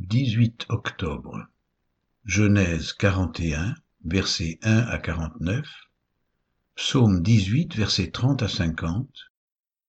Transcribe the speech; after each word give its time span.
18 0.00 0.64
octobre. 0.70 1.46
Genèse 2.24 2.94
41, 2.94 3.74
versets 4.04 4.58
1 4.62 4.78
à 4.78 4.98
49. 4.98 5.68
Psaume 6.74 7.22
18, 7.22 7.76
versets 7.76 8.10
30 8.10 8.42
à 8.42 8.48
50. 8.48 9.08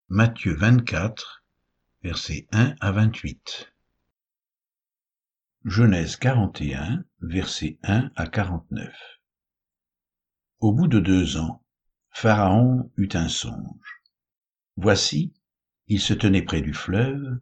Matthieu 0.09 0.53
24, 0.53 1.45
versets 2.03 2.45
1 2.51 2.75
à 2.81 2.91
28. 2.91 3.73
Genèse 5.63 6.17
41, 6.17 7.05
versets 7.21 7.79
1 7.83 8.11
à 8.15 8.27
49. 8.27 8.93
Au 10.59 10.73
bout 10.73 10.87
de 10.87 10.99
deux 10.99 11.37
ans, 11.37 11.63
Pharaon 12.09 12.91
eut 12.97 13.09
un 13.13 13.29
songe. 13.29 14.01
Voici, 14.75 15.33
il 15.87 16.01
se 16.01 16.13
tenait 16.13 16.43
près 16.43 16.61
du 16.61 16.73
fleuve, 16.73 17.39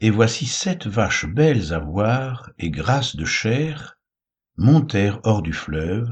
et 0.00 0.10
voici 0.10 0.46
sept 0.46 0.86
vaches 0.86 1.26
belles 1.26 1.72
à 1.72 1.80
voir 1.80 2.50
et 2.58 2.70
grasses 2.70 3.16
de 3.16 3.24
chair 3.24 3.98
montèrent 4.56 5.20
hors 5.24 5.42
du 5.42 5.52
fleuve 5.52 6.08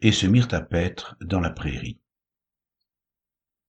et 0.00 0.12
se 0.12 0.26
mirent 0.26 0.52
à 0.52 0.60
paître 0.60 1.16
dans 1.20 1.40
la 1.40 1.50
prairie. 1.50 1.98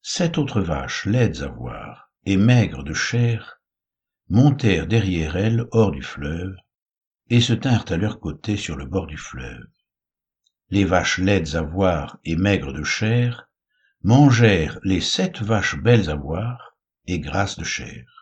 Sept 0.04 0.38
autres 0.38 0.62
vaches 0.62 1.06
laides 1.06 1.42
à 1.42 1.48
voir 1.48 2.12
et 2.26 2.38
maigres 2.38 2.84
de 2.84 2.94
chair 2.94 3.60
montèrent 4.30 4.88
derrière 4.88 5.36
elles 5.36 5.66
hors 5.72 5.92
du 5.92 6.04
fleuve 6.04 6.56
et 7.30 7.42
se 7.42 7.54
tinrent 7.54 7.86
à 7.90 7.98
leur 7.98 8.20
côté 8.20 8.58
sur 8.58 8.76
le 8.76 8.86
bord 8.86 9.08
du 9.08 9.18
fleuve. 9.18 9.66
Les 10.70 10.86
vaches 10.86 11.18
laides 11.18 11.56
à 11.56 11.64
voir 11.64 12.20
et 12.24 12.36
maigres 12.36 12.74
de 12.74 12.84
chair 12.84 13.50
mangèrent 14.04 14.80
les 14.84 15.02
sept 15.02 15.42
vaches 15.42 15.78
belles 15.78 16.12
à 16.12 16.16
voir 16.16 16.78
et 17.08 17.20
grasses 17.20 17.58
de 17.58 17.64
chair 17.64 18.15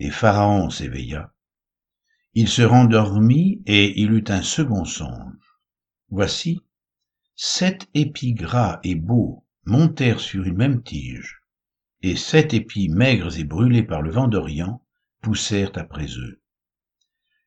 et 0.00 0.10
Pharaon 0.10 0.70
s'éveilla. 0.70 1.34
Il 2.32 2.48
se 2.48 2.62
rendormit 2.62 3.62
et 3.66 4.00
il 4.00 4.12
eut 4.12 4.24
un 4.28 4.42
second 4.42 4.86
songe. 4.86 5.58
Voici, 6.08 6.64
sept 7.36 7.86
épis 7.92 8.32
gras 8.32 8.80
et 8.82 8.94
beaux 8.94 9.46
montèrent 9.66 10.20
sur 10.20 10.44
une 10.44 10.56
même 10.56 10.82
tige, 10.82 11.42
et 12.00 12.16
sept 12.16 12.54
épis 12.54 12.88
maigres 12.88 13.38
et 13.38 13.44
brûlés 13.44 13.82
par 13.82 14.00
le 14.00 14.10
vent 14.10 14.26
d'Orient 14.26 14.82
poussèrent 15.20 15.72
après 15.76 16.06
eux. 16.16 16.40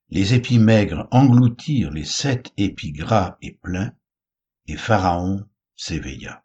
Les 0.09 0.36
épis 0.36 0.59
maigres 0.59 1.08
engloutirent 1.09 1.92
les 1.92 2.06
sept 2.06 2.54
épis 2.58 2.92
gras 2.92 3.36
et 3.42 3.54
pleins, 3.64 3.94
et 4.68 4.78
Pharaon 4.78 5.44
s'éveilla. 5.76 6.44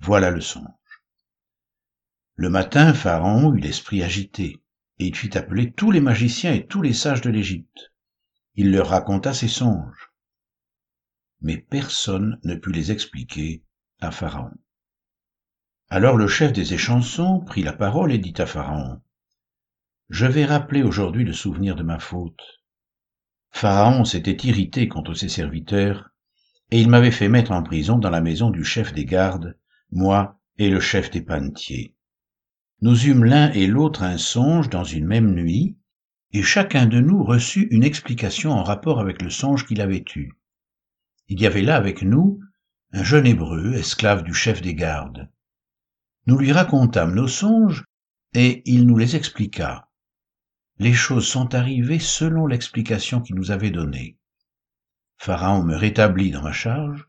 Voilà 0.00 0.30
le 0.30 0.40
songe. 0.40 0.64
Le 2.34 2.48
matin, 2.48 2.94
Pharaon 2.94 3.52
eut 3.54 3.60
l'esprit 3.60 4.02
agité 4.02 4.62
et 4.98 5.06
il 5.06 5.16
fit 5.16 5.36
appeler 5.36 5.72
tous 5.72 5.90
les 5.90 6.00
magiciens 6.00 6.52
et 6.52 6.66
tous 6.66 6.82
les 6.82 6.92
sages 6.92 7.20
de 7.20 7.30
l'Égypte. 7.30 7.92
Il 8.54 8.72
leur 8.72 8.88
raconta 8.88 9.32
ses 9.32 9.48
songes. 9.48 10.10
Mais 11.40 11.56
personne 11.56 12.40
ne 12.42 12.56
put 12.56 12.72
les 12.72 12.90
expliquer 12.90 13.62
à 14.00 14.10
Pharaon. 14.10 14.52
Alors 15.90 16.16
le 16.16 16.26
chef 16.26 16.52
des 16.52 16.74
échansons 16.74 17.40
prit 17.40 17.62
la 17.62 17.72
parole 17.72 18.12
et 18.12 18.18
dit 18.18 18.34
à 18.38 18.46
Pharaon, 18.46 19.00
Je 20.10 20.26
vais 20.26 20.44
rappeler 20.44 20.82
aujourd'hui 20.82 21.24
le 21.24 21.32
souvenir 21.32 21.76
de 21.76 21.82
ma 21.82 21.98
faute. 21.98 22.42
Pharaon 23.50 24.04
s'était 24.04 24.46
irrité 24.46 24.88
contre 24.88 25.14
ses 25.14 25.28
serviteurs, 25.28 26.10
et 26.70 26.80
il 26.80 26.88
m'avait 26.88 27.10
fait 27.10 27.28
mettre 27.28 27.52
en 27.52 27.62
prison 27.62 27.98
dans 27.98 28.10
la 28.10 28.20
maison 28.20 28.50
du 28.50 28.64
chef 28.64 28.92
des 28.92 29.06
gardes, 29.06 29.58
moi 29.90 30.38
et 30.58 30.68
le 30.68 30.80
chef 30.80 31.10
des 31.10 31.22
panetiers. 31.22 31.94
Nous 32.80 33.06
eûmes 33.06 33.24
l'un 33.24 33.50
et 33.52 33.66
l'autre 33.66 34.04
un 34.04 34.18
songe 34.18 34.68
dans 34.70 34.84
une 34.84 35.06
même 35.06 35.34
nuit, 35.34 35.76
et 36.30 36.42
chacun 36.42 36.86
de 36.86 37.00
nous 37.00 37.24
reçut 37.24 37.66
une 37.72 37.82
explication 37.82 38.52
en 38.52 38.62
rapport 38.62 39.00
avec 39.00 39.20
le 39.20 39.30
songe 39.30 39.66
qu'il 39.66 39.80
avait 39.80 40.04
eu. 40.14 40.32
Il 41.26 41.40
y 41.40 41.46
avait 41.46 41.62
là 41.62 41.76
avec 41.76 42.02
nous 42.02 42.40
un 42.92 43.02
jeune 43.02 43.26
hébreu, 43.26 43.74
esclave 43.74 44.22
du 44.22 44.32
chef 44.32 44.62
des 44.62 44.74
gardes. 44.74 45.28
Nous 46.26 46.38
lui 46.38 46.52
racontâmes 46.52 47.14
nos 47.14 47.26
songes, 47.26 47.84
et 48.32 48.62
il 48.64 48.86
nous 48.86 48.96
les 48.96 49.16
expliqua. 49.16 49.88
Les 50.78 50.92
choses 50.92 51.26
sont 51.26 51.56
arrivées 51.56 51.98
selon 51.98 52.46
l'explication 52.46 53.20
qu'il 53.20 53.34
nous 53.34 53.50
avait 53.50 53.72
donnée. 53.72 54.18
Pharaon 55.16 55.64
me 55.64 55.74
rétablit 55.74 56.30
dans 56.30 56.42
ma 56.42 56.52
charge, 56.52 57.08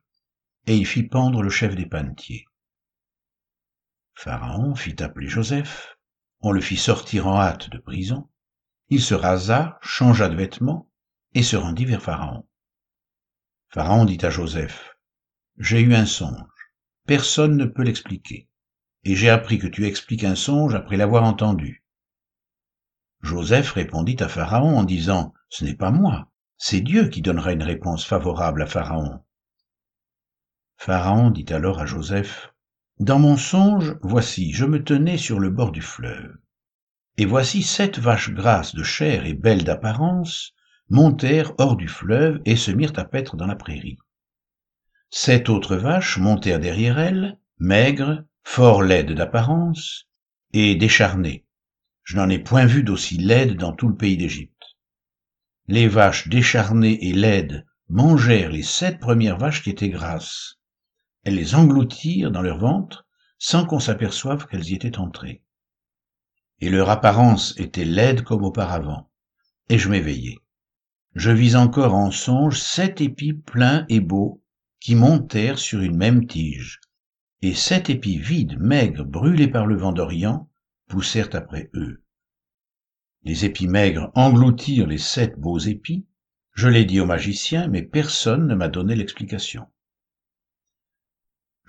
et 0.65 0.75
il 0.75 0.87
fit 0.87 1.03
pendre 1.03 1.43
le 1.43 1.49
chef 1.51 1.75
des 1.75 1.85
panetiers. 1.85 2.48
Pharaon 4.21 4.75
fit 4.75 5.01
appeler 5.01 5.29
Joseph, 5.29 5.97
on 6.41 6.51
le 6.51 6.59
fit 6.59 6.75
sortir 6.75 7.27
en 7.27 7.39
hâte 7.39 7.69
de 7.69 7.77
prison, 7.77 8.27
il 8.89 9.01
se 9.01 9.13
rasa, 9.13 9.79
changea 9.81 10.27
de 10.27 10.35
vêtements, 10.35 10.91
et 11.35 11.41
se 11.41 11.55
rendit 11.55 11.85
vers 11.85 12.01
Pharaon. 12.01 12.45
Pharaon 13.69 14.03
dit 14.03 14.17
à 14.23 14.29
Joseph, 14.29 14.97
J'ai 15.57 15.79
eu 15.79 15.95
un 15.95 16.05
songe, 16.05 16.35
personne 17.07 17.55
ne 17.55 17.63
peut 17.63 17.83
l'expliquer, 17.83 18.49
et 19.05 19.15
j'ai 19.15 19.29
appris 19.29 19.57
que 19.57 19.67
tu 19.67 19.85
expliques 19.85 20.25
un 20.25 20.35
songe 20.35 20.75
après 20.75 20.97
l'avoir 20.97 21.23
entendu. 21.23 21.85
Joseph 23.21 23.71
répondit 23.71 24.21
à 24.21 24.27
Pharaon 24.27 24.77
en 24.77 24.83
disant, 24.83 25.33
Ce 25.47 25.63
n'est 25.63 25.77
pas 25.77 25.91
moi, 25.91 26.29
c'est 26.57 26.81
Dieu 26.81 27.07
qui 27.07 27.21
donnera 27.21 27.53
une 27.53 27.63
réponse 27.63 28.05
favorable 28.05 28.63
à 28.63 28.67
Pharaon. 28.67 29.23
Pharaon 30.75 31.31
dit 31.31 31.53
alors 31.53 31.79
à 31.79 31.85
Joseph, 31.85 32.53
dans 32.99 33.17
mon 33.17 33.37
songe, 33.37 33.95
voici, 34.01 34.51
je 34.51 34.65
me 34.65 34.83
tenais 34.83 35.17
sur 35.17 35.39
le 35.39 35.49
bord 35.49 35.71
du 35.71 35.81
fleuve. 35.81 36.35
Et 37.17 37.25
voici 37.25 37.63
sept 37.63 37.97
vaches 37.97 38.31
grasses 38.31 38.75
de 38.75 38.83
chair 38.83 39.25
et 39.25 39.33
belles 39.33 39.63
d'apparence 39.63 40.53
montèrent 40.89 41.53
hors 41.59 41.77
du 41.77 41.87
fleuve 41.87 42.41
et 42.43 42.57
se 42.57 42.71
mirent 42.71 42.97
à 42.97 43.05
paître 43.05 43.37
dans 43.37 43.45
la 43.45 43.55
prairie. 43.55 43.97
Sept 45.11 45.47
autres 45.47 45.77
vaches 45.77 46.17
montèrent 46.17 46.59
derrière 46.59 46.99
elles, 46.99 47.39
maigres, 47.57 48.23
fort 48.43 48.83
laides 48.83 49.13
d'apparence, 49.13 50.09
et 50.51 50.75
décharnées. 50.75 51.45
Je 52.03 52.17
n'en 52.17 52.29
ai 52.29 52.39
point 52.39 52.65
vu 52.65 52.83
d'aussi 52.83 53.17
laides 53.17 53.55
dans 53.55 53.73
tout 53.73 53.87
le 53.87 53.95
pays 53.95 54.17
d'Égypte. 54.17 54.75
Les 55.67 55.87
vaches 55.87 56.27
décharnées 56.27 57.07
et 57.07 57.13
laides 57.13 57.65
mangèrent 57.87 58.51
les 58.51 58.63
sept 58.63 58.99
premières 58.99 59.37
vaches 59.37 59.63
qui 59.63 59.69
étaient 59.69 59.89
grasses 59.89 60.58
elles 61.23 61.35
les 61.35 61.55
engloutirent 61.55 62.31
dans 62.31 62.41
leur 62.41 62.57
ventre 62.57 63.05
sans 63.37 63.65
qu'on 63.65 63.79
s'aperçoive 63.79 64.45
qu'elles 64.45 64.69
y 64.69 64.75
étaient 64.75 64.97
entrées. 64.97 65.41
Et 66.59 66.69
leur 66.69 66.89
apparence 66.89 67.53
était 67.57 67.85
laide 67.85 68.23
comme 68.23 68.43
auparavant, 68.43 69.09
et 69.69 69.77
je 69.77 69.89
m'éveillai. 69.89 70.39
Je 71.15 71.31
vis 71.31 71.55
encore 71.55 71.95
en 71.95 72.11
songe 72.11 72.59
sept 72.59 73.01
épis 73.01 73.33
pleins 73.33 73.85
et 73.89 73.99
beaux 73.99 74.43
qui 74.79 74.95
montèrent 74.95 75.59
sur 75.59 75.81
une 75.81 75.97
même 75.97 76.27
tige, 76.27 76.79
et 77.41 77.53
sept 77.53 77.89
épis 77.89 78.17
vides, 78.17 78.59
maigres, 78.59 79.05
brûlés 79.05 79.47
par 79.47 79.65
le 79.65 79.77
vent 79.77 79.93
d'Orient, 79.93 80.49
poussèrent 80.87 81.29
après 81.33 81.69
eux. 81.73 82.03
Les 83.23 83.45
épis 83.45 83.67
maigres 83.67 84.11
engloutirent 84.15 84.87
les 84.87 84.97
sept 84.97 85.37
beaux 85.37 85.59
épis, 85.59 86.05
je 86.53 86.67
l'ai 86.67 86.85
dit 86.85 86.99
au 86.99 87.05
magicien, 87.05 87.67
mais 87.67 87.83
personne 87.83 88.47
ne 88.47 88.55
m'a 88.55 88.67
donné 88.67 88.95
l'explication. 88.95 89.67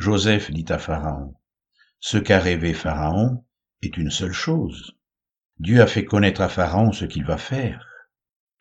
Joseph 0.00 0.50
dit 0.50 0.64
à 0.70 0.78
Pharaon, 0.78 1.34
Ce 1.98 2.16
qu'a 2.16 2.40
rêvé 2.40 2.72
Pharaon 2.72 3.44
est 3.82 3.98
une 3.98 4.10
seule 4.10 4.32
chose. 4.32 4.96
Dieu 5.58 5.82
a 5.82 5.86
fait 5.86 6.06
connaître 6.06 6.40
à 6.40 6.48
Pharaon 6.48 6.92
ce 6.92 7.04
qu'il 7.04 7.26
va 7.26 7.36
faire. 7.36 7.86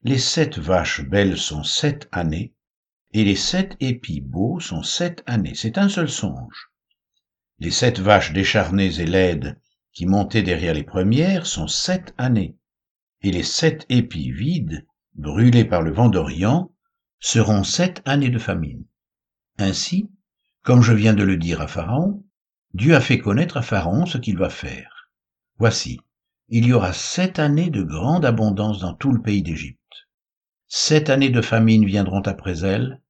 Les 0.03 0.17
sept 0.17 0.59
vaches 0.59 1.01
belles 1.01 1.37
sont 1.37 1.63
sept 1.63 2.09
années, 2.11 2.55
et 3.13 3.23
les 3.23 3.37
sept 3.37 3.77
épis 3.79 4.19
beaux 4.19 4.59
sont 4.59 4.83
sept 4.83 5.23
années. 5.27 5.55
C'est 5.55 5.77
un 5.77 5.87
seul 5.87 6.09
songe. 6.09 6.71
Les 7.59 7.71
sept 7.71 7.99
vaches 7.99 8.33
décharnées 8.33 8.99
et 8.99 9.05
laides 9.05 9.57
qui 9.93 10.07
montaient 10.07 10.43
derrière 10.43 10.73
les 10.73 10.83
premières 10.83 11.45
sont 11.45 11.67
sept 11.67 12.13
années, 12.17 12.57
et 13.21 13.31
les 13.31 13.43
sept 13.43 13.85
épis 13.87 14.33
vides, 14.33 14.85
brûlés 15.15 15.63
par 15.63 15.83
le 15.83 15.93
vent 15.93 16.09
d'Orient, 16.09 16.69
seront 17.21 17.63
sept 17.63 18.01
années 18.03 18.29
de 18.29 18.39
famine. 18.39 18.83
Ainsi, 19.57 20.09
comme 20.63 20.81
je 20.81 20.93
viens 20.93 21.13
de 21.13 21.23
le 21.23 21.37
dire 21.37 21.61
à 21.61 21.67
Pharaon, 21.67 22.23
Dieu 22.73 22.95
a 22.95 23.01
fait 23.01 23.17
connaître 23.17 23.57
à 23.57 23.61
Pharaon 23.61 24.05
ce 24.05 24.17
qu'il 24.17 24.37
va 24.37 24.49
faire. 24.49 25.11
Voici, 25.57 25.99
il 26.49 26.65
y 26.65 26.73
aura 26.73 26.93
sept 26.93 27.39
années 27.39 27.69
de 27.69 27.83
grande 27.83 28.25
abondance 28.25 28.79
dans 28.79 28.93
tout 28.93 29.11
le 29.11 29.21
pays 29.21 29.41
d'Égypte. 29.41 29.79
Sept 30.67 31.09
années 31.09 31.29
de 31.29 31.41
famine 31.41 31.85
viendront 31.85 32.21
après 32.21 32.59
elles, 32.63 33.01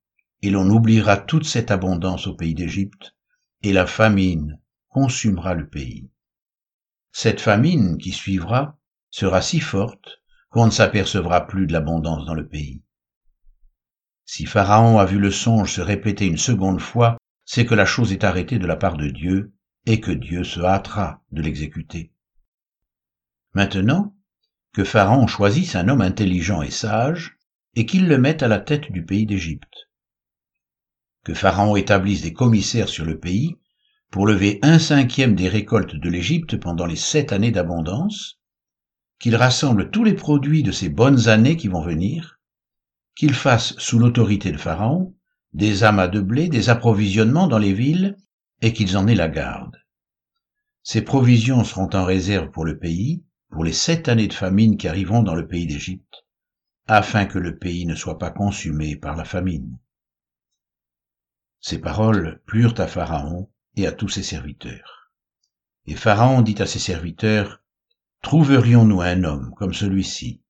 et 0.42 0.50
l'on 0.50 0.70
oubliera 0.70 1.18
toute 1.18 1.46
cette 1.46 1.72
abondance 1.72 2.28
au 2.28 2.36
pays 2.36 2.54
d'Égypte, 2.54 3.16
et 3.62 3.74
la 3.74 3.86
famine 3.86 4.60
consumera 4.88 5.54
le 5.54 5.68
pays. 5.68 6.10
Cette 7.12 7.42
famine 7.42 7.98
qui 7.98 8.12
suivra 8.12 8.78
sera 9.10 9.42
si 9.42 9.60
forte 9.60 10.22
qu'on 10.50 10.68
ne 10.68 10.72
s'apercevra 10.72 11.48
plus 11.48 11.68
de 11.68 11.74
l'abondance 11.74 12.26
dans 12.26 12.34
le 12.34 12.48
pays. 12.48 12.84
Si 14.26 14.46
Pharaon 14.46 15.00
a 15.00 15.06
vu 15.06 15.20
le 15.20 15.32
songe 15.32 15.74
se 15.74 15.82
répéter 15.82 16.28
une 16.28 16.38
seconde 16.38 16.80
fois 16.80 17.18
c'est 17.52 17.66
que 17.66 17.74
la 17.74 17.88
chose 17.88 18.12
est 18.12 18.24
arrêtée 18.24 18.60
de 18.60 18.68
la 18.68 18.76
part 18.76 18.96
de 18.96 19.08
Dieu 19.08 19.56
et 19.88 20.00
que 20.00 20.12
Dieu 20.12 20.44
se 20.44 20.60
hâtera 20.60 21.24
de 21.32 21.42
l'exécuter. 21.42 22.14
Maintenant, 23.56 24.16
que 24.72 24.84
Pharaon 24.84 25.26
choisisse 25.26 25.76
un 25.76 25.88
homme 25.88 26.02
intelligent 26.02 26.62
et 26.62 26.70
sage, 26.70 27.40
et 27.74 27.88
qu'il 27.88 28.08
le 28.08 28.20
mette 28.20 28.44
à 28.44 28.48
la 28.48 28.60
tête 28.60 28.92
du 28.92 29.04
pays 29.04 29.26
d'Égypte. 29.26 29.90
Que 31.24 31.34
Pharaon 31.34 31.76
établisse 31.76 32.22
des 32.22 32.34
commissaires 32.34 32.88
sur 32.88 33.04
le 33.04 33.20
pays 33.20 33.56
pour 34.12 34.28
lever 34.28 34.60
un 34.62 34.78
cinquième 34.78 35.34
des 35.34 35.50
récoltes 35.50 35.96
de 35.96 36.10
l'Égypte 36.10 36.56
pendant 36.56 36.86
les 36.86 36.96
sept 36.96 37.34
années 37.34 37.50
d'abondance, 37.50 38.38
qu'il 39.18 39.36
rassemble 39.36 39.90
tous 39.90 40.04
les 40.04 40.14
produits 40.14 40.62
de 40.62 40.72
ces 40.72 40.90
bonnes 40.90 41.30
années 41.30 41.58
qui 41.58 41.68
vont 41.68 41.82
venir, 41.82 42.40
qu'il 43.16 43.34
fasse 43.34 43.76
sous 43.80 43.98
l'autorité 43.98 44.52
de 44.52 44.58
Pharaon 44.58 45.16
des 45.54 45.84
amas 45.84 46.08
de 46.08 46.22
blé, 46.22 46.48
des 46.48 46.70
approvisionnements 46.70 47.48
dans 47.48 47.58
les 47.58 47.74
villes, 47.74 48.18
et 48.62 48.74
qu'ils 48.74 48.98
en 48.98 49.08
aient 49.08 49.16
la 49.16 49.30
garde. 49.30 49.78
Ces 50.84 51.02
provisions 51.02 51.64
seront 51.64 51.90
en 51.94 52.06
réserve 52.06 52.50
pour 52.52 52.66
le 52.66 52.78
pays, 52.78 53.24
pour 53.50 53.64
les 53.64 53.74
sept 53.74 54.10
années 54.10 54.28
de 54.28 54.34
famine 54.34 54.78
qui 54.78 54.88
arriveront 54.88 55.24
dans 55.24 55.36
le 55.36 55.48
pays 55.48 55.66
d'Égypte, 55.66 56.26
afin 56.88 57.26
que 57.26 57.40
le 57.40 57.58
pays 57.58 57.86
ne 57.86 57.96
soit 57.96 58.18
pas 58.18 58.32
consumé 58.32 58.96
par 58.96 59.16
la 59.16 59.26
famine. 59.26 59.78
Ces 61.62 61.80
paroles 61.80 62.42
plurent 62.46 62.80
à 62.80 62.88
Pharaon 62.88 63.50
et 63.76 63.86
à 63.86 63.92
tous 63.92 64.10
ses 64.10 64.24
serviteurs. 64.24 65.12
Et 65.86 65.96
Pharaon 65.96 66.42
dit 66.42 66.62
à 66.62 66.66
ses 66.66 66.80
serviteurs, 66.80 67.62
Trouverions-nous 68.22 69.02
un 69.02 69.24
homme 69.24 69.54
comme 69.56 69.74
celui-ci, 69.74 70.42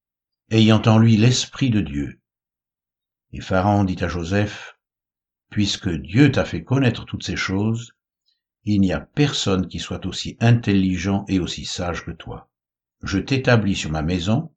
ayant 0.50 0.81
en 0.86 0.98
lui 0.98 1.18
l'Esprit 1.18 1.69
de 1.69 1.81
Dieu? 1.81 2.19
Et 3.31 3.42
Pharaon 3.42 3.84
dit 3.84 4.04
à 4.04 4.07
Joseph, 4.07 4.79
Puisque 5.50 5.90
Dieu 5.90 6.31
t'a 6.31 6.46
fait 6.46 6.63
connaître 6.63 7.06
toutes 7.06 7.24
ces 7.24 7.36
choses, 7.36 7.94
il 8.66 8.81
n'y 8.81 8.94
a 8.94 9.00
personne 9.00 9.68
qui 9.68 9.80
soit 9.80 10.06
aussi 10.06 10.38
intelligent 10.40 11.25
et 11.28 11.40
aussi 11.40 11.66
sage 11.66 12.06
que 12.06 12.12
toi. 12.12 12.50
Je 13.01 13.18
t'établis 13.18 13.75
sur 13.75 13.92
ma 13.92 14.01
maison, 14.01 14.54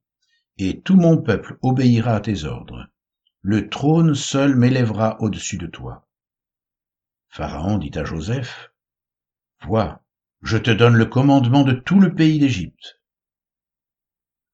et 0.58 0.80
tout 0.80 0.96
mon 0.96 1.16
peuple 1.16 1.58
obéira 1.62 2.16
à 2.16 2.20
tes 2.20 2.44
ordres. 2.44 2.88
Le 3.40 3.68
trône 3.68 4.14
seul 4.14 4.56
m'élèvera 4.56 5.16
au-dessus 5.20 5.58
de 5.58 5.66
toi. 5.66 6.06
Pharaon 7.28 7.78
dit 7.78 7.92
à 7.94 8.04
Joseph, 8.04 8.70
Vois, 9.64 10.02
je 10.42 10.58
te 10.58 10.70
donne 10.70 10.96
le 10.96 11.06
commandement 11.06 11.62
de 11.62 11.72
tout 11.72 12.00
le 12.00 12.14
pays 12.14 12.38
d'Égypte. 12.38 13.00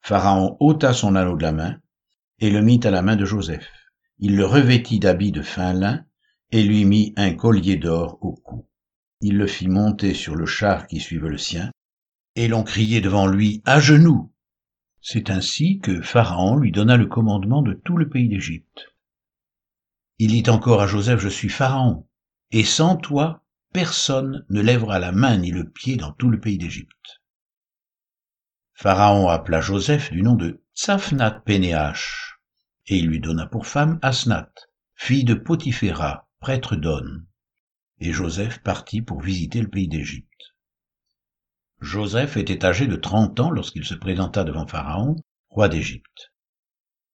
Pharaon 0.03 0.57
ôta 0.61 0.93
son 0.93 1.17
anneau 1.17 1.37
de 1.37 1.43
la 1.43 1.53
main 1.53 1.81
et 2.39 2.51
le 2.51 2.63
mit 2.63 2.81
à 2.85 2.91
la 2.91 3.03
main 3.03 3.17
de 3.17 3.25
Joseph. 3.25 3.69
Il 4.19 4.37
le 4.37 4.47
revêtit 4.47 5.01
d'habits 5.01 5.33
de 5.33 5.43
fin 5.43 5.73
lin 5.73 6.05
et 6.51 6.63
lui 6.63 6.85
mit 6.85 7.13
un 7.17 7.35
collier 7.35 7.77
d'or 7.77 8.19
au 8.21 8.33
cou 8.33 8.69
il 9.21 9.37
le 9.37 9.47
fit 9.47 9.69
monter 9.69 10.15
sur 10.15 10.37
le 10.37 10.47
char 10.47 10.87
qui 10.87 11.01
suivait 11.01 11.29
le 11.29 11.39
sien, 11.39 11.73
et 12.37 12.47
l'on 12.47 12.63
criait 12.63 13.01
devant 13.01 13.27
lui 13.27 13.63
à 13.65 13.81
genoux. 13.81 14.33
C'est 15.01 15.31
ainsi 15.31 15.81
que 15.81 16.01
Pharaon 16.03 16.57
lui 16.57 16.71
donna 16.71 16.97
le 16.97 17.07
commandement 17.07 17.63
de 17.63 17.73
tout 17.73 17.97
le 17.97 18.09
pays 18.09 18.29
d'Égypte. 18.29 18.95
Il 20.19 20.31
dit 20.31 20.49
encore 20.51 20.83
à 20.83 20.87
Joseph, 20.87 21.21
Je 21.21 21.29
suis 21.29 21.49
Pharaon, 21.49 22.07
et 22.51 22.65
sans 22.65 22.97
toi, 22.97 23.45
personne 23.73 24.45
ne 24.51 24.61
lèvera 24.61 24.99
la 24.99 25.13
main 25.13 25.37
ni 25.39 25.51
le 25.51 25.69
pied 25.69 25.97
dans 25.97 26.13
tout 26.13 26.31
le 26.31 26.41
pays 26.41 26.59
d'Égypte. 26.59 27.23
Pharaon 28.75 29.29
appela 29.29 29.61
Joseph 29.61 30.13
du 30.13 30.23
nom 30.23 30.35
de 30.35 30.63
Tsafnat 30.75 31.43
Pénéach, 31.45 32.39
et 32.87 32.99
il 32.99 33.07
lui 33.09 33.19
donna 33.19 33.47
pour 33.47 33.67
femme 33.67 33.99
Asnat, 34.03 34.53
fille 34.95 35.25
de 35.25 35.35
Potiphéra, 35.35 36.28
prêtre 36.41 36.77
d'On 36.77 37.23
et 38.01 38.13
Joseph 38.13 38.61
partit 38.63 39.03
pour 39.03 39.21
visiter 39.21 39.61
le 39.61 39.69
pays 39.69 39.89
d'Égypte. 39.89 40.55
Joseph 41.81 42.37
était 42.37 42.65
âgé 42.65 42.87
de 42.87 42.97
trente 42.97 43.41
ans 43.41 43.51
lorsqu'il 43.51 43.85
se 43.85 43.95
présenta 43.95 44.45
devant 44.45 44.67
Pharaon, 44.67 45.17
roi 45.49 45.69
d'Égypte. 45.69 46.33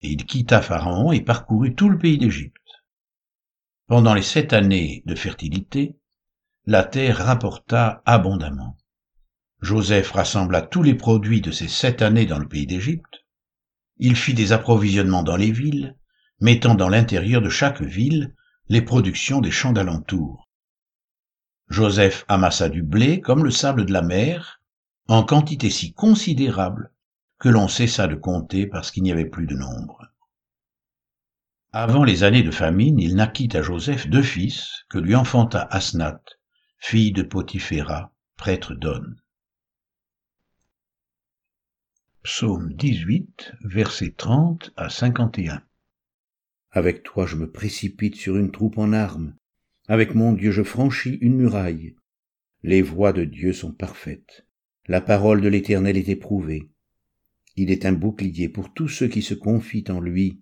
Et 0.03 0.11
il 0.11 0.26
quitta 0.26 0.61
Pharaon 0.61 1.12
et 1.12 1.23
parcourut 1.23 1.75
tout 1.75 1.88
le 1.88 1.99
pays 1.99 2.19
d'Égypte. 2.19 2.56
Pendant 3.87 4.15
les 4.15 4.23
sept 4.23 4.53
années 4.53 5.03
de 5.06 5.15
fertilité, 5.15 5.97
la 6.67 6.85
terre 6.85 7.19
rapporta 7.19 8.03
abondamment. 8.06 8.77
Joseph 9.61 10.11
rassembla 10.12 10.62
tous 10.62 10.82
les 10.82 10.94
produits 10.94 11.41
de 11.41 11.50
ces 11.50 11.69
sept 11.69 12.03
années 12.03 12.27
dans 12.27 12.38
le 12.38 12.49
pays 12.49 12.67
d'Égypte. 12.67 13.25
Il 13.97 14.17
fit 14.17 14.35
des 14.35 14.53
approvisionnements 14.53 15.23
dans 15.23 15.37
les 15.37 15.53
villes, 15.53 15.97
mettant 16.41 16.75
dans 16.75 16.88
l'intérieur 16.88 17.41
de 17.41 17.49
chaque 17.49 17.81
ville 17.81 18.35
les 18.69 18.81
productions 18.81 19.43
des 19.43 19.51
champs 19.51 19.73
d'alentour 19.73 20.49
Joseph 21.69 22.25
amassa 22.29 22.69
du 22.69 22.83
blé 22.83 23.21
comme 23.21 23.45
le 23.45 23.51
sable 23.51 23.85
de 23.85 23.93
la 23.93 24.01
mer, 24.01 24.63
en 25.07 25.23
quantité 25.23 25.69
si 25.69 25.93
considérable 25.93 26.91
que 27.39 27.49
l'on 27.49 27.69
cessa 27.69 28.07
de 28.07 28.15
compter 28.15 28.67
parce 28.67 28.91
qu'il 28.91 29.03
n'y 29.03 29.13
avait 29.13 29.29
plus 29.29 29.47
de 29.47 29.55
nombre. 29.55 30.07
Avant 31.73 32.05
les 32.05 32.23
années 32.23 32.43
de 32.43 32.51
famine, 32.51 32.99
il 32.99 33.17
naquit 33.17 33.55
à 33.55 33.63
Joseph 33.63 34.09
deux 34.09 34.23
fils 34.23 34.85
que 34.89 34.99
lui 34.99 35.15
enfanta 35.15 35.67
Asnath, 35.71 36.39
fille 36.79 37.13
de 37.13 37.23
Potiphéra, 37.23 38.13
prêtre 38.37 38.75
d'On. 38.75 39.03
Psaume 42.23 42.73
18, 42.73 43.53
versets 43.65 44.15
30 44.17 44.73
à 44.77 44.89
51. 44.89 45.63
Avec 46.76 47.05
toi 47.05 47.25
je 47.25 47.37
me 47.37 47.49
précipite 47.49 48.17
sur 48.17 48.37
une 48.37 48.50
troupe 48.50 48.79
en 48.79 48.93
armes. 48.93 49.37
Avec 49.87 50.17
mon 50.17 50.32
Dieu 50.32 50.50
je 50.50 50.65
franchis 50.65 51.19
une 51.21 51.37
muraille. 51.37 51.94
Les 52.65 52.82
voies 52.82 53.12
de 53.12 53.23
Dieu 53.23 53.53
sont 53.53 53.71
parfaites. 53.71 54.44
La 54.88 55.00
parole 55.00 55.41
de 55.41 55.47
l'Éternel 55.47 55.97
est 55.97 56.09
éprouvée. 56.09 56.69
Il 57.55 57.71
est 57.71 57.87
un 57.87 57.93
bouclier 57.93 58.49
pour 58.49 58.75
tous 58.75 58.88
ceux 58.88 59.06
qui 59.06 59.23
se 59.23 59.35
confient 59.35 59.85
en 59.88 60.00
lui. 60.00 60.41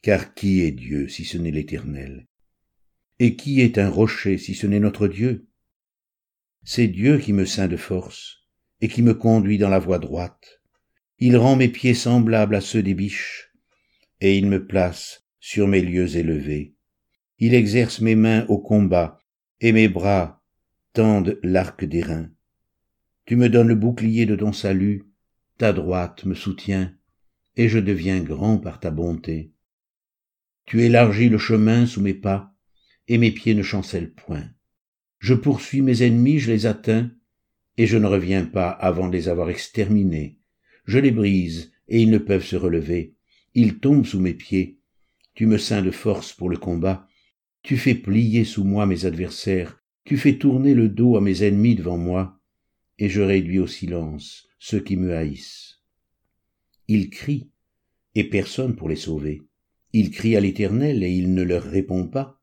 Car 0.00 0.32
qui 0.32 0.62
est 0.62 0.70
Dieu 0.70 1.06
si 1.06 1.26
ce 1.26 1.36
n'est 1.36 1.50
l'Éternel? 1.50 2.26
Et 3.18 3.36
qui 3.36 3.60
est 3.60 3.76
un 3.76 3.90
rocher 3.90 4.38
si 4.38 4.54
ce 4.54 4.66
n'est 4.66 4.80
notre 4.80 5.06
Dieu? 5.06 5.48
C'est 6.62 6.88
Dieu 6.88 7.18
qui 7.18 7.34
me 7.34 7.44
ceint 7.44 7.68
de 7.68 7.76
force 7.76 8.38
et 8.80 8.88
qui 8.88 9.02
me 9.02 9.12
conduit 9.12 9.58
dans 9.58 9.68
la 9.68 9.78
voie 9.78 9.98
droite. 9.98 10.62
Il 11.18 11.36
rend 11.36 11.56
mes 11.56 11.68
pieds 11.68 11.94
semblables 11.94 12.54
à 12.54 12.62
ceux 12.62 12.82
des 12.82 12.94
biches, 12.94 13.52
et 14.20 14.38
il 14.38 14.46
me 14.46 14.66
place 14.66 15.27
sur 15.50 15.66
mes 15.66 15.80
lieux 15.80 16.18
élevés. 16.18 16.74
Il 17.38 17.54
exerce 17.54 18.02
mes 18.02 18.16
mains 18.16 18.44
au 18.50 18.58
combat, 18.58 19.18
et 19.62 19.72
mes 19.72 19.88
bras 19.88 20.44
tendent 20.92 21.38
l'arc 21.42 21.86
d'airain. 21.86 22.28
Tu 23.24 23.34
me 23.34 23.48
donnes 23.48 23.68
le 23.68 23.74
bouclier 23.74 24.26
de 24.26 24.36
ton 24.36 24.52
salut, 24.52 25.04
ta 25.56 25.72
droite 25.72 26.26
me 26.26 26.34
soutient, 26.34 26.94
et 27.56 27.70
je 27.70 27.78
deviens 27.78 28.20
grand 28.20 28.58
par 28.58 28.78
ta 28.78 28.90
bonté. 28.90 29.54
Tu 30.66 30.82
élargis 30.82 31.30
le 31.30 31.38
chemin 31.38 31.86
sous 31.86 32.02
mes 32.02 32.12
pas, 32.12 32.54
et 33.06 33.16
mes 33.16 33.30
pieds 33.30 33.54
ne 33.54 33.62
chancellent 33.62 34.12
point. 34.12 34.50
Je 35.18 35.32
poursuis 35.32 35.80
mes 35.80 36.02
ennemis, 36.02 36.40
je 36.40 36.52
les 36.52 36.66
atteins, 36.66 37.10
et 37.78 37.86
je 37.86 37.96
ne 37.96 38.06
reviens 38.06 38.44
pas 38.44 38.68
avant 38.68 39.08
de 39.08 39.14
les 39.14 39.30
avoir 39.30 39.48
exterminés. 39.48 40.36
Je 40.84 40.98
les 40.98 41.10
brise, 41.10 41.72
et 41.88 42.02
ils 42.02 42.10
ne 42.10 42.18
peuvent 42.18 42.44
se 42.44 42.56
relever. 42.56 43.14
Ils 43.54 43.78
tombent 43.78 44.04
sous 44.04 44.20
mes 44.20 44.34
pieds. 44.34 44.77
Tu 45.38 45.46
me 45.46 45.56
ceins 45.56 45.82
de 45.82 45.92
force 45.92 46.32
pour 46.32 46.50
le 46.50 46.56
combat, 46.56 47.06
tu 47.62 47.76
fais 47.76 47.94
plier 47.94 48.44
sous 48.44 48.64
moi 48.64 48.86
mes 48.86 49.04
adversaires, 49.04 49.80
tu 50.02 50.16
fais 50.16 50.36
tourner 50.36 50.74
le 50.74 50.88
dos 50.88 51.16
à 51.16 51.20
mes 51.20 51.44
ennemis 51.44 51.76
devant 51.76 51.96
moi, 51.96 52.40
et 52.98 53.08
je 53.08 53.20
réduis 53.20 53.60
au 53.60 53.68
silence 53.68 54.48
ceux 54.58 54.80
qui 54.80 54.96
me 54.96 55.14
haïssent. 55.14 55.78
Ils 56.88 57.08
crient, 57.08 57.52
et 58.16 58.24
personne 58.24 58.74
pour 58.74 58.88
les 58.88 58.96
sauver. 58.96 59.44
Ils 59.92 60.10
crient 60.10 60.34
à 60.34 60.40
l'Éternel, 60.40 61.04
et 61.04 61.12
il 61.12 61.32
ne 61.32 61.44
leur 61.44 61.62
répond 61.62 62.08
pas. 62.08 62.42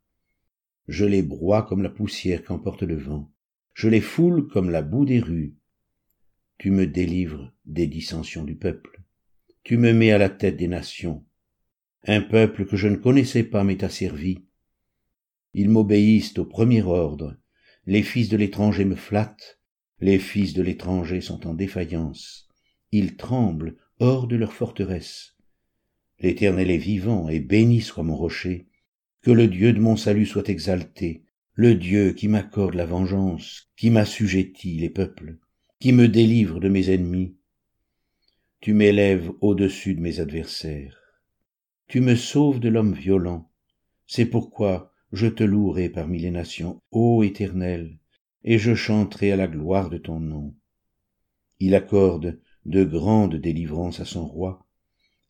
Je 0.87 1.03
les 1.03 1.21
broie 1.21 1.63
comme 1.63 1.83
la 1.83 1.89
poussière 1.89 2.45
qu'emporte 2.45 2.83
le 2.83 2.95
vent. 2.95 3.29
Je 3.73 3.89
les 3.89 3.99
foule 3.99 4.47
comme 4.47 4.69
la 4.69 4.81
boue 4.81 5.03
des 5.03 5.19
rues. 5.19 5.57
Tu 6.59 6.71
me 6.71 6.87
délivres 6.87 7.51
des 7.65 7.87
dissensions 7.87 8.45
du 8.45 8.55
peuple. 8.55 9.03
Tu 9.63 9.75
me 9.75 9.91
mets 9.91 10.11
à 10.11 10.17
la 10.17 10.29
tête 10.29 10.55
des 10.55 10.69
nations. 10.69 11.25
Un 12.07 12.21
peuple 12.21 12.67
que 12.67 12.77
je 12.77 12.87
ne 12.87 12.97
connaissais 12.97 13.43
pas 13.43 13.63
m'est 13.63 13.83
asservi. 13.83 14.45
Ils 15.55 15.69
m'obéissent 15.69 16.37
au 16.37 16.45
premier 16.45 16.83
ordre. 16.83 17.35
Les 17.87 18.03
fils 18.03 18.29
de 18.29 18.37
l'étranger 18.37 18.85
me 18.85 18.95
flattent. 18.95 19.59
Les 19.99 20.19
fils 20.19 20.53
de 20.53 20.61
l'étranger 20.61 21.19
sont 21.19 21.47
en 21.47 21.55
défaillance. 21.55 22.47
Ils 22.91 23.15
tremblent 23.15 23.77
hors 23.99 24.27
de 24.27 24.35
leur 24.35 24.53
forteresse. 24.53 25.35
L'Éternel 26.19 26.69
est 26.69 26.77
vivant 26.77 27.27
et 27.27 27.39
béni 27.39 27.81
soit 27.81 28.03
mon 28.03 28.15
rocher. 28.15 28.67
Que 29.23 29.31
le 29.31 29.47
Dieu 29.47 29.73
de 29.73 29.79
mon 29.79 29.97
salut 29.97 30.27
soit 30.27 30.49
exalté, 30.49 31.23
le 31.53 31.73
Dieu 31.73 32.13
qui 32.13 32.27
m'accorde 32.27 32.75
la 32.75 32.85
vengeance, 32.85 33.71
qui 33.75 33.89
m'assujettit 33.89 34.77
les 34.77 34.91
peuples, 34.91 35.39
qui 35.79 35.91
me 35.91 36.07
délivre 36.07 36.59
de 36.59 36.69
mes 36.69 36.91
ennemis. 36.91 37.35
Tu 38.59 38.73
m'élèves 38.73 39.31
au-dessus 39.41 39.95
de 39.95 40.01
mes 40.01 40.19
adversaires. 40.19 41.04
Tu 41.87 42.01
me 42.01 42.15
sauves 42.15 42.59
de 42.59 42.69
l'homme 42.69 42.93
violent. 42.93 43.49
C'est 44.07 44.25
pourquoi 44.25 44.91
je 45.11 45.27
te 45.27 45.43
louerai 45.43 45.89
parmi 45.89 46.19
les 46.19 46.31
nations, 46.31 46.81
ô 46.91 47.23
Éternel, 47.23 47.97
et 48.43 48.57
je 48.57 48.75
chanterai 48.75 49.31
à 49.31 49.35
la 49.35 49.47
gloire 49.47 49.89
de 49.89 49.97
ton 49.97 50.19
nom. 50.19 50.55
Il 51.59 51.75
accorde 51.75 52.39
de 52.65 52.83
grandes 52.83 53.35
délivrances 53.35 53.99
à 53.99 54.05
son 54.05 54.27
roi, 54.27 54.65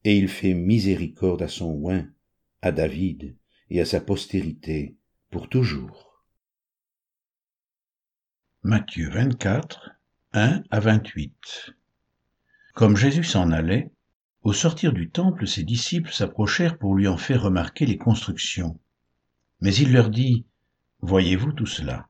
et 0.04 0.18
il 0.18 0.28
fait 0.28 0.54
miséricorde 0.54 1.42
à 1.42 1.48
son 1.48 1.84
oint, 1.84 2.08
à 2.62 2.72
David 2.72 3.36
et 3.70 3.82
à 3.82 3.86
sa 3.86 4.00
postérité 4.00 4.96
pour 5.30 5.50
toujours. 5.50 6.24
Matthieu 8.64 9.10
24, 9.10 9.92
1 10.34 10.64
à 10.72 10.80
28 10.80 11.76
Comme 12.74 12.98
Jésus 12.98 13.24
s'en 13.24 13.52
allait, 13.52 13.92
au 14.46 14.54
sortir 14.54 14.94
du 14.94 15.10
temple, 15.10 15.48
ses 15.48 15.64
disciples 15.64 16.14
s'approchèrent 16.14 16.78
pour 16.78 16.94
lui 16.94 17.08
en 17.08 17.18
faire 17.18 17.42
remarquer 17.42 17.88
les 17.88 17.98
constructions. 17.98 18.80
Mais 19.60 19.74
il 19.74 19.92
leur 19.92 20.12
dit, 20.12 20.46
Voyez-vous 21.02 21.52
tout 21.52 21.66
cela? 21.66 22.08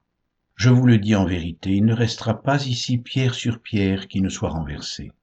Je 0.57 0.69
vous 0.69 0.85
le 0.85 0.97
dis 0.97 1.15
en 1.15 1.23
vérité, 1.23 1.71
il 1.71 1.85
ne 1.85 1.93
restera 1.93 2.43
pas 2.43 2.65
ici 2.65 2.97
pierre 2.97 3.35
sur 3.35 3.61
pierre 3.61 4.09
qui 4.09 4.21
ne 4.21 4.27
soit 4.27 4.49
renversée. 4.49 5.13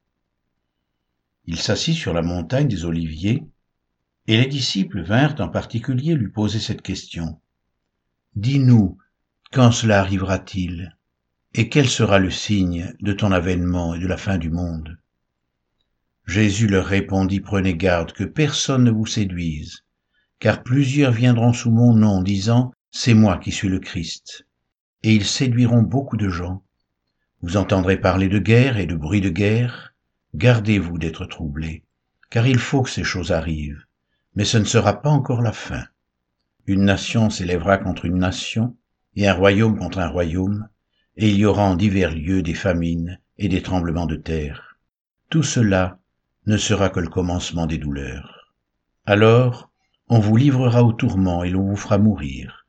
Il 1.44 1.58
s'assit 1.58 1.94
sur 1.94 2.14
la 2.14 2.22
montagne 2.22 2.68
des 2.68 2.86
Oliviers, 2.86 3.44
et 4.26 4.38
les 4.38 4.46
disciples 4.46 5.02
vinrent 5.02 5.40
en 5.40 5.50
particulier 5.50 6.14
lui 6.14 6.30
poser 6.30 6.60
cette 6.60 6.80
question. 6.80 7.38
Dis-nous, 8.36 8.96
quand 9.52 9.70
cela 9.70 10.00
arrivera-t-il 10.00 10.96
Et 11.52 11.68
quel 11.68 11.90
sera 11.90 12.18
le 12.18 12.30
signe 12.30 12.94
de 13.00 13.12
ton 13.12 13.32
avènement 13.32 13.94
et 13.94 13.98
de 13.98 14.06
la 14.06 14.16
fin 14.16 14.38
du 14.38 14.48
monde? 14.48 14.96
Jésus 16.32 16.66
leur 16.66 16.86
répondit, 16.86 17.40
Prenez 17.40 17.74
garde 17.74 18.12
que 18.12 18.24
personne 18.24 18.84
ne 18.84 18.90
vous 18.90 19.04
séduise, 19.04 19.84
car 20.38 20.62
plusieurs 20.62 21.12
viendront 21.12 21.52
sous 21.52 21.70
mon 21.70 21.92
nom, 21.92 22.22
disant, 22.22 22.72
C'est 22.90 23.12
moi 23.12 23.36
qui 23.36 23.52
suis 23.52 23.68
le 23.68 23.80
Christ. 23.80 24.46
Et 25.02 25.14
ils 25.14 25.26
séduiront 25.26 25.82
beaucoup 25.82 26.16
de 26.16 26.30
gens. 26.30 26.62
Vous 27.42 27.58
entendrez 27.58 28.00
parler 28.00 28.28
de 28.28 28.38
guerre 28.38 28.78
et 28.78 28.86
de 28.86 28.94
bruit 28.94 29.20
de 29.20 29.28
guerre, 29.28 29.94
Gardez-vous 30.34 30.96
d'être 30.96 31.26
troublés, 31.26 31.84
car 32.30 32.46
il 32.46 32.58
faut 32.58 32.80
que 32.80 32.88
ces 32.88 33.04
choses 33.04 33.30
arrivent, 33.30 33.84
mais 34.34 34.46
ce 34.46 34.56
ne 34.56 34.64
sera 34.64 35.02
pas 35.02 35.10
encore 35.10 35.42
la 35.42 35.52
fin. 35.52 35.84
Une 36.66 36.86
nation 36.86 37.28
s'élèvera 37.28 37.76
contre 37.76 38.06
une 38.06 38.16
nation, 38.16 38.74
et 39.16 39.28
un 39.28 39.34
royaume 39.34 39.78
contre 39.78 39.98
un 39.98 40.08
royaume, 40.08 40.66
et 41.18 41.28
il 41.28 41.36
y 41.36 41.44
aura 41.44 41.64
en 41.64 41.74
divers 41.74 42.14
lieux 42.14 42.40
des 42.40 42.54
famines 42.54 43.20
et 43.36 43.48
des 43.48 43.60
tremblements 43.60 44.06
de 44.06 44.16
terre. 44.16 44.78
Tout 45.28 45.42
cela 45.42 45.98
ne 46.46 46.56
sera 46.56 46.90
que 46.90 47.00
le 47.00 47.08
commencement 47.08 47.66
des 47.66 47.78
douleurs. 47.78 48.54
Alors, 49.06 49.70
on 50.08 50.18
vous 50.18 50.36
livrera 50.36 50.82
au 50.82 50.92
tourment 50.92 51.44
et 51.44 51.50
l'on 51.50 51.62
vous 51.62 51.76
fera 51.76 51.98
mourir, 51.98 52.66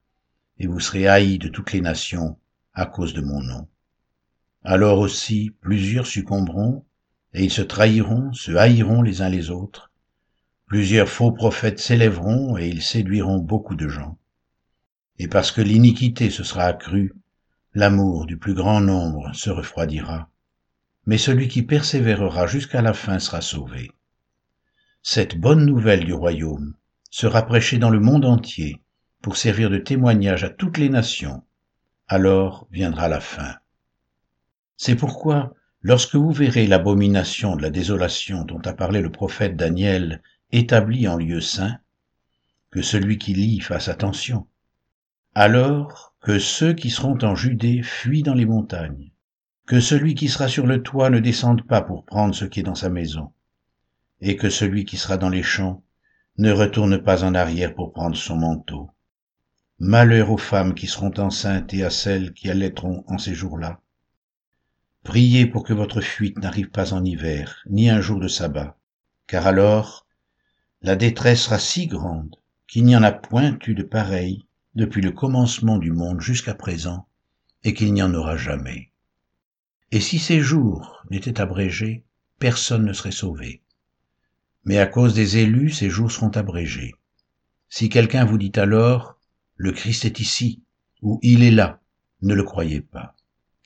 et 0.59 0.67
vous 0.67 0.79
serez 0.79 1.07
haïs 1.07 1.39
de 1.39 1.47
toutes 1.47 1.73
les 1.73 1.81
nations 1.81 2.37
à 2.73 2.85
cause 2.85 3.13
de 3.13 3.21
mon 3.21 3.41
nom. 3.41 3.67
Alors 4.63 4.99
aussi 4.99 5.51
plusieurs 5.59 6.07
succomberont 6.07 6.85
et 7.33 7.43
ils 7.43 7.51
se 7.51 7.61
trahiront, 7.61 8.31
se 8.31 8.51
haïront 8.51 9.01
les 9.01 9.21
uns 9.21 9.29
les 9.29 9.49
autres. 9.49 9.91
Plusieurs 10.67 11.09
faux 11.09 11.31
prophètes 11.31 11.79
s'élèveront 11.79 12.57
et 12.57 12.69
ils 12.69 12.81
séduiront 12.81 13.39
beaucoup 13.39 13.75
de 13.75 13.87
gens. 13.87 14.17
Et 15.19 15.27
parce 15.27 15.51
que 15.51 15.61
l'iniquité 15.61 16.29
se 16.29 16.43
sera 16.43 16.63
accrue, 16.63 17.13
l'amour 17.73 18.25
du 18.25 18.37
plus 18.37 18.53
grand 18.53 18.81
nombre 18.81 19.33
se 19.33 19.49
refroidira. 19.49 20.29
Mais 21.05 21.17
celui 21.17 21.47
qui 21.47 21.63
persévérera 21.63 22.47
jusqu'à 22.47 22.81
la 22.81 22.93
fin 22.93 23.19
sera 23.19 23.41
sauvé. 23.41 23.91
Cette 25.01 25.37
bonne 25.37 25.65
nouvelle 25.65 26.05
du 26.05 26.13
royaume 26.13 26.75
sera 27.09 27.45
prêchée 27.45 27.77
dans 27.77 27.89
le 27.89 27.99
monde 27.99 28.25
entier 28.25 28.81
pour 29.21 29.37
servir 29.37 29.69
de 29.69 29.77
témoignage 29.77 30.43
à 30.43 30.49
toutes 30.49 30.77
les 30.77 30.89
nations. 30.89 31.43
Alors 32.07 32.67
viendra 32.71 33.07
la 33.07 33.19
fin. 33.19 33.55
C'est 34.77 34.95
pourquoi 34.95 35.53
Lorsque 35.85 36.15
vous 36.15 36.31
verrez 36.31 36.65
l'abomination 36.65 37.57
de 37.57 37.61
la 37.61 37.69
désolation 37.69 38.45
dont 38.45 38.61
a 38.61 38.71
parlé 38.71 39.01
le 39.01 39.11
prophète 39.11 39.57
Daniel 39.57 40.21
établie 40.53 41.09
en 41.09 41.17
lieu 41.17 41.41
saint, 41.41 41.77
que 42.71 42.81
celui 42.81 43.17
qui 43.17 43.33
lit 43.33 43.59
fasse 43.59 43.89
attention. 43.89 44.47
Alors 45.35 46.15
que 46.21 46.39
ceux 46.39 46.73
qui 46.73 46.89
seront 46.89 47.17
en 47.23 47.35
Judée 47.35 47.83
fuient 47.83 48.23
dans 48.23 48.33
les 48.33 48.45
montagnes, 48.45 49.11
que 49.65 49.79
celui 49.79 50.13
qui 50.13 50.27
sera 50.27 50.47
sur 50.47 50.67
le 50.67 50.83
toit 50.83 51.09
ne 51.09 51.19
descende 51.19 51.65
pas 51.65 51.81
pour 51.81 52.05
prendre 52.05 52.35
ce 52.35 52.45
qui 52.45 52.59
est 52.59 52.63
dans 52.63 52.75
sa 52.75 52.89
maison, 52.89 53.31
et 54.19 54.35
que 54.35 54.49
celui 54.49 54.83
qui 54.83 54.97
sera 54.97 55.17
dans 55.17 55.29
les 55.29 55.43
champs 55.43 55.83
ne 56.37 56.51
retourne 56.51 57.01
pas 57.01 57.23
en 57.23 57.33
arrière 57.33 57.73
pour 57.73 57.93
prendre 57.93 58.15
son 58.15 58.35
manteau. 58.35 58.91
Malheur 59.79 60.31
aux 60.31 60.37
femmes 60.37 60.73
qui 60.73 60.87
seront 60.87 61.13
enceintes 61.17 61.73
et 61.73 61.83
à 61.83 61.89
celles 61.89 62.33
qui 62.33 62.49
allaiteront 62.49 63.03
en 63.07 63.17
ces 63.17 63.33
jours-là. 63.33 63.79
Priez 65.03 65.45
pour 65.45 65.63
que 65.63 65.73
votre 65.73 66.01
fuite 66.01 66.39
n'arrive 66.39 66.69
pas 66.69 66.93
en 66.93 67.03
hiver, 67.03 67.63
ni 67.69 67.89
un 67.89 68.01
jour 68.01 68.19
de 68.19 68.27
sabbat, 68.27 68.77
car 69.27 69.47
alors 69.47 70.07
la 70.81 70.95
détresse 70.95 71.43
sera 71.43 71.59
si 71.59 71.87
grande 71.87 72.35
qu'il 72.67 72.85
n'y 72.85 72.95
en 72.95 73.03
a 73.03 73.11
point 73.11 73.57
eu 73.67 73.75
de 73.75 73.83
pareil 73.83 74.45
depuis 74.75 75.01
le 75.01 75.11
commencement 75.11 75.77
du 75.77 75.91
monde 75.91 76.21
jusqu'à 76.21 76.53
présent, 76.53 77.07
et 77.63 77.73
qu'il 77.73 77.93
n'y 77.93 78.01
en 78.01 78.13
aura 78.13 78.35
jamais. 78.37 78.92
Et 79.93 80.01
si 80.01 80.19
ces 80.19 80.41
jours 80.41 81.05
n'étaient 81.09 81.39
abrégés, 81.39 82.03
personne 82.39 82.83
ne 82.83 82.91
serait 82.91 83.11
sauvé. 83.11 83.61
Mais 84.65 84.79
à 84.79 84.87
cause 84.87 85.13
des 85.13 85.37
élus, 85.37 85.69
ces 85.69 85.89
jours 85.89 86.11
seront 86.11 86.31
abrégés. 86.31 86.93
Si 87.69 87.87
quelqu'un 87.87 88.25
vous 88.25 88.37
dit 88.37 88.51
alors, 88.55 89.17
le 89.55 89.71
Christ 89.71 90.03
est 90.03 90.19
ici, 90.19 90.61
ou 91.01 91.19
il 91.21 91.43
est 91.43 91.51
là, 91.51 91.79
ne 92.21 92.33
le 92.33 92.43
croyez 92.43 92.81
pas 92.81 93.15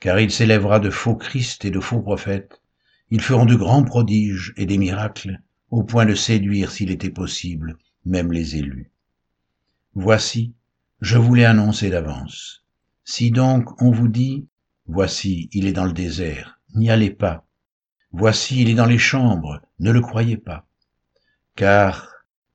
car 0.00 0.20
il 0.20 0.30
s'élèvera 0.30 0.80
de 0.80 0.90
faux 0.90 1.16
Christ 1.16 1.64
et 1.64 1.70
de 1.70 1.80
faux 1.80 2.00
prophètes. 2.00 2.62
Ils 3.10 3.20
feront 3.20 3.46
de 3.46 3.54
grands 3.54 3.82
prodiges 3.82 4.52
et 4.56 4.66
des 4.66 4.78
miracles, 4.78 5.40
au 5.70 5.82
point 5.82 6.06
de 6.06 6.14
séduire, 6.14 6.70
s'il 6.70 6.90
était 6.90 7.10
possible, 7.10 7.78
même 8.04 8.32
les 8.32 8.56
élus. 8.56 8.90
Voici, 9.94 10.54
je 11.00 11.18
vous 11.18 11.34
l'ai 11.34 11.44
annoncé 11.44 11.90
d'avance. 11.90 12.64
Si 13.04 13.30
donc 13.30 13.80
on 13.82 13.90
vous 13.90 14.08
dit, 14.08 14.46
voici, 14.88 15.48
il 15.52 15.66
est 15.66 15.72
dans 15.72 15.84
le 15.84 15.92
désert, 15.92 16.60
n'y 16.74 16.90
allez 16.90 17.10
pas. 17.10 17.46
Voici, 18.10 18.62
il 18.62 18.68
est 18.68 18.74
dans 18.74 18.86
les 18.86 18.98
chambres, 18.98 19.60
ne 19.78 19.92
le 19.92 20.00
croyez 20.00 20.36
pas. 20.36 20.66
Car, 21.54 22.08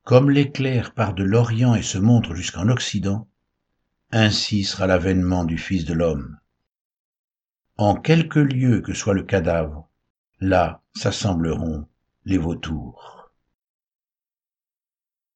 comme 0.03 0.29
l'éclair 0.29 0.93
part 0.93 1.13
de 1.13 1.23
l'Orient 1.23 1.75
et 1.75 1.83
se 1.83 1.97
montre 1.97 2.35
jusqu'en 2.35 2.67
Occident, 2.67 3.27
ainsi 4.11 4.63
sera 4.63 4.87
l'avènement 4.87 5.45
du 5.45 5.57
Fils 5.57 5.85
de 5.85 5.93
l'homme 5.93 6.37
en 7.77 7.95
quelque 7.95 8.39
lieu 8.39 8.81
que 8.81 8.93
soit 8.93 9.15
le 9.15 9.23
cadavre, 9.23 9.89
là 10.39 10.81
s'assembleront 10.95 11.87
les 12.25 12.37
vautours. 12.37 13.12